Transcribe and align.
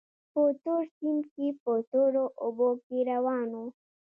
په 0.31 0.41
تور 0.63 0.83
سیند 0.97 1.23
کې 1.33 1.47
په 1.63 1.73
تورو 1.91 2.23
اوبو 2.43 2.69
کې 2.85 2.97
روان 3.11 3.47
وو. 3.55 3.65